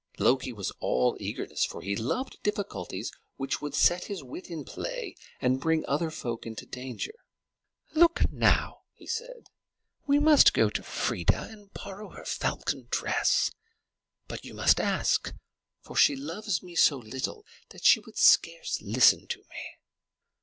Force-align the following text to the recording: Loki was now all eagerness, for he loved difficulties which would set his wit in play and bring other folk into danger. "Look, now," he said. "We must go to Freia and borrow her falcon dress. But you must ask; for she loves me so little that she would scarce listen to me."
Loki 0.17 0.51
was 0.51 0.71
now 0.71 0.77
all 0.79 1.17
eagerness, 1.19 1.63
for 1.63 1.83
he 1.83 1.95
loved 1.95 2.41
difficulties 2.41 3.11
which 3.35 3.61
would 3.61 3.75
set 3.75 4.05
his 4.05 4.23
wit 4.23 4.49
in 4.49 4.65
play 4.65 5.15
and 5.39 5.61
bring 5.61 5.85
other 5.85 6.09
folk 6.09 6.43
into 6.43 6.65
danger. 6.65 7.13
"Look, 7.93 8.21
now," 8.31 8.79
he 8.95 9.05
said. 9.05 9.45
"We 10.07 10.17
must 10.17 10.53
go 10.55 10.71
to 10.71 10.81
Freia 10.81 11.49
and 11.51 11.71
borrow 11.71 12.09
her 12.09 12.25
falcon 12.25 12.87
dress. 12.89 13.51
But 14.27 14.43
you 14.43 14.55
must 14.55 14.79
ask; 14.79 15.35
for 15.81 15.95
she 15.95 16.15
loves 16.15 16.63
me 16.63 16.73
so 16.73 16.97
little 16.97 17.45
that 17.69 17.85
she 17.85 17.99
would 17.99 18.17
scarce 18.17 18.81
listen 18.81 19.27
to 19.27 19.37
me." 19.51 19.77